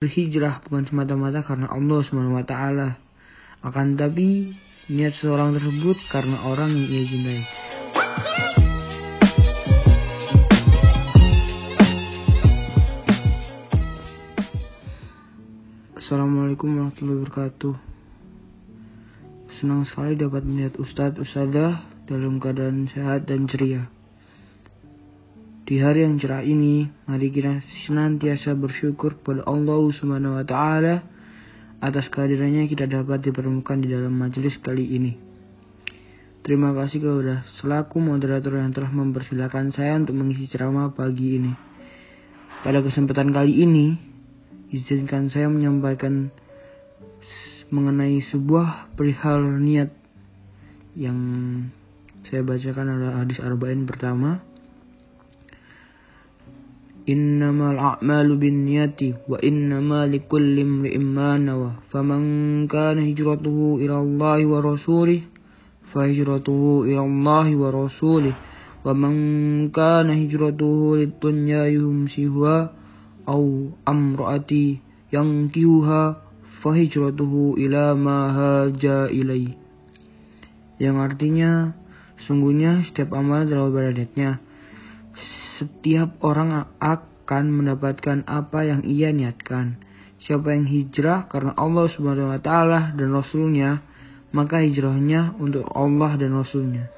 berhijrah 0.00 0.64
bukan 0.64 0.88
semata-mata 0.88 1.44
karena 1.44 1.68
Allah 1.68 2.00
SWT. 2.00 2.56
Akan 3.60 4.00
tapi 4.00 4.56
niat 4.88 5.12
seorang 5.20 5.52
tersebut 5.60 6.00
karena 6.08 6.40
orang 6.40 6.72
yang 6.72 6.88
ia 6.88 7.04
cintai. 7.04 7.40
Assalamualaikum 16.00 16.80
warahmatullahi 16.80 17.20
wabarakatuh. 17.20 17.74
Senang 19.60 19.84
sekali 19.84 20.16
dapat 20.16 20.48
melihat 20.48 20.80
Ustadz 20.80 21.20
Ustadzah 21.20 22.08
dalam 22.08 22.40
keadaan 22.40 22.88
sehat 22.88 23.28
dan 23.28 23.44
ceria. 23.44 23.99
Di 25.70 25.78
hari 25.78 26.02
yang 26.02 26.18
cerah 26.18 26.42
ini, 26.42 26.82
mari 27.06 27.30
kita 27.30 27.62
senantiasa 27.86 28.58
bersyukur 28.58 29.22
kepada 29.22 29.46
Allah 29.46 29.78
Subhanahu 29.94 30.34
wa 30.34 30.42
taala 30.42 31.06
atas 31.78 32.10
kehadirannya 32.10 32.66
kita 32.66 32.90
dapat 32.90 33.22
dipertemukan 33.22 33.78
di 33.78 33.86
dalam 33.86 34.10
majelis 34.18 34.58
kali 34.58 34.98
ini. 34.98 35.14
Terima 36.42 36.74
kasih 36.74 36.98
kepada 36.98 37.46
selaku 37.62 38.02
moderator 38.02 38.58
yang 38.58 38.74
telah 38.74 38.90
mempersilahkan 38.90 39.70
saya 39.70 39.94
untuk 39.94 40.18
mengisi 40.18 40.50
ceramah 40.50 40.90
pagi 40.90 41.38
ini. 41.38 41.54
Pada 42.66 42.82
kesempatan 42.82 43.30
kali 43.30 43.62
ini, 43.62 43.94
izinkan 44.74 45.30
saya 45.30 45.46
menyampaikan 45.46 46.34
mengenai 47.70 48.18
sebuah 48.26 48.90
perihal 48.98 49.62
niat 49.62 49.94
yang 50.98 51.14
saya 52.26 52.42
bacakan 52.42 52.90
adalah 52.90 53.22
hadis 53.22 53.38
arba'in 53.38 53.86
pertama 53.86 54.50
إنما 57.09 57.71
الأعمال 57.71 58.27
بالنيات 58.37 59.01
وإنما 59.29 60.07
لكل 60.07 60.55
امرئ 60.59 60.97
ما 60.97 61.37
نوى 61.37 61.71
فمن 61.93 62.21
كان 62.67 62.97
هجرته 63.09 63.57
إلى 63.81 63.97
الله 63.99 64.39
ورسوله 64.45 65.21
فهجرته 65.93 66.61
إلى 66.83 66.99
الله 66.99 67.47
ورسوله 67.55 68.33
ومن 68.85 69.13
كان 69.69 70.09
هجرته 70.09 70.97
للدنيا 70.97 71.63
يمسيها 71.67 72.57
أو 73.29 73.43
امرأة 73.87 74.51
ينكيها 75.13 76.03
فهجرته 76.61 77.33
إلى 77.57 77.83
ما 77.95 78.19
هاجا 78.39 79.05
إليه 79.05 79.53
yang 80.75 80.99
artinya 80.99 81.71
sungguhnya 82.27 82.83
setiap 82.83 83.15
amal 83.15 83.47
adalah 83.47 83.71
pada 83.71 83.95
niatnya 83.95 84.43
setiap 85.60 86.16
orang 86.24 86.72
akan 86.80 87.44
mendapatkan 87.52 88.24
apa 88.24 88.64
yang 88.64 88.80
ia 88.88 89.12
niatkan. 89.12 89.76
Siapa 90.24 90.56
yang 90.56 90.64
hijrah 90.64 91.28
karena 91.28 91.52
Allah 91.56 91.88
Subhanahu 91.92 92.32
wa 92.32 92.40
taala 92.40 92.96
dan 92.96 93.12
Rasulnya, 93.12 93.84
maka 94.32 94.64
hijrahnya 94.64 95.36
untuk 95.36 95.68
Allah 95.68 96.16
dan 96.16 96.32
Rasulnya. 96.32 96.88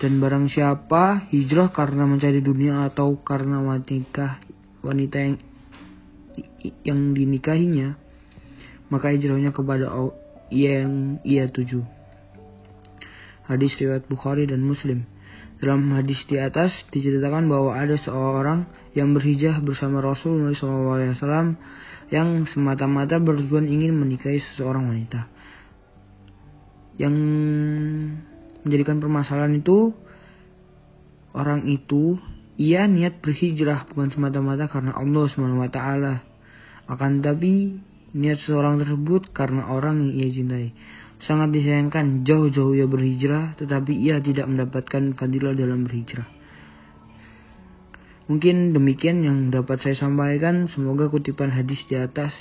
Dan 0.00 0.24
barang 0.24 0.48
siapa 0.48 1.28
hijrah 1.28 1.68
karena 1.68 2.08
mencari 2.08 2.40
dunia 2.40 2.88
atau 2.88 3.20
karena 3.20 3.60
wanita 3.60 4.40
wanita 4.80 5.16
yang 5.20 5.36
yang 6.80 7.00
dinikahinya, 7.12 8.00
maka 8.88 9.12
hijrahnya 9.12 9.52
kepada 9.52 9.92
yang 10.48 11.20
ia 11.28 11.48
tuju. 11.48 11.84
Hadis 13.48 13.76
riwayat 13.76 14.08
Bukhari 14.08 14.48
dan 14.48 14.64
Muslim. 14.64 15.04
Dalam 15.62 15.94
hadis 15.94 16.18
di 16.26 16.42
atas 16.42 16.74
diceritakan 16.90 17.46
bahwa 17.46 17.78
ada 17.78 17.94
seorang 17.94 18.66
yang 18.98 19.14
berhijrah 19.14 19.62
bersama 19.62 20.02
Rasulullah 20.02 20.50
SAW 20.58 21.54
yang 22.10 22.50
semata-mata 22.50 23.22
bertujuan 23.22 23.70
ingin 23.70 23.94
menikahi 23.94 24.42
seseorang 24.42 24.90
wanita. 24.90 25.30
Yang 26.98 27.14
menjadikan 28.66 28.98
permasalahan 28.98 29.62
itu 29.62 29.94
orang 31.30 31.70
itu 31.70 32.18
ia 32.58 32.90
niat 32.90 33.22
berhijrah 33.22 33.86
bukan 33.86 34.10
semata-mata 34.10 34.66
karena 34.66 34.98
Allah 34.98 35.24
SWT. 35.30 35.80
Akan 36.90 37.22
tapi 37.22 37.78
niat 38.12 38.42
seorang 38.42 38.82
tersebut 38.82 39.30
karena 39.30 39.70
orang 39.70 40.02
yang 40.02 40.12
ia 40.12 40.28
cintai. 40.28 40.68
Sangat 41.22 41.54
disayangkan 41.54 42.26
jauh-jauh 42.26 42.74
ia 42.74 42.86
berhijrah 42.90 43.54
tetapi 43.54 43.94
ia 43.94 44.18
tidak 44.18 44.50
mendapatkan 44.50 45.14
fadilah 45.14 45.54
dalam 45.54 45.86
berhijrah. 45.86 46.26
Mungkin 48.26 48.74
demikian 48.74 49.22
yang 49.22 49.38
dapat 49.50 49.82
saya 49.82 49.98
sampaikan. 49.98 50.70
Semoga 50.70 51.10
kutipan 51.10 51.50
hadis 51.50 51.82
di 51.86 51.98
atas 51.98 52.34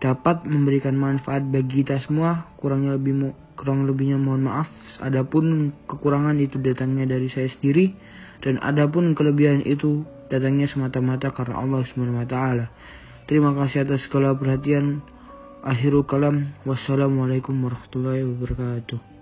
dapat 0.00 0.48
memberikan 0.48 0.96
manfaat 0.96 1.44
bagi 1.44 1.84
kita 1.84 2.00
semua. 2.04 2.48
Kurangnya 2.56 2.96
lebih 2.96 3.32
kurang 3.60 3.84
lebihnya 3.84 4.16
mohon 4.16 4.48
maaf. 4.48 4.68
Adapun 5.04 5.76
kekurangan 5.84 6.36
itu 6.40 6.56
datangnya 6.60 7.04
dari 7.04 7.28
saya 7.28 7.48
sendiri 7.52 7.92
dan 8.40 8.56
adapun 8.64 9.12
kelebihan 9.12 9.60
itu 9.68 10.08
datangnya 10.32 10.64
semata-mata 10.64 11.28
karena 11.36 11.60
Allah 11.60 11.84
Subhanahu 11.84 12.24
wa 12.24 12.28
taala. 12.28 12.72
Terima 13.28 13.52
kasih 13.52 13.84
atas 13.84 14.08
segala 14.08 14.32
perhatian. 14.32 15.04
Akhirul 15.60 16.08
kalam. 16.08 16.56
Wassalamualaikum 16.64 17.52
warahmatullahi 17.52 18.24
wabarakatuh. 18.24 19.19